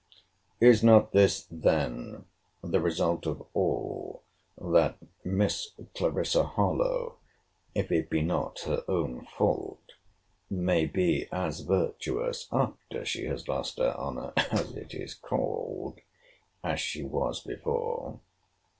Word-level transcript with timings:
Is 0.59 0.83
not 0.83 1.11
this 1.11 1.45
then 1.51 2.25
the 2.63 2.79
result 2.81 3.27
of 3.27 3.45
all, 3.53 4.23
that 4.59 4.97
Miss 5.23 5.73
Clarissa 5.93 6.41
Harlowe, 6.41 7.17
if 7.75 7.91
it 7.91 8.09
be 8.09 8.23
not 8.23 8.61
her 8.61 8.83
own 8.87 9.27
fault, 9.37 9.91
may 10.49 10.87
be 10.87 11.27
as 11.31 11.59
virtuous 11.59 12.47
after 12.51 13.05
she 13.05 13.25
has 13.25 13.47
lost 13.47 13.77
her 13.77 13.93
honour, 13.95 14.33
as 14.37 14.71
it 14.71 14.95
is 14.95 15.13
called, 15.13 15.99
as 16.63 16.79
she 16.79 17.03
was 17.03 17.39
before? 17.41 18.19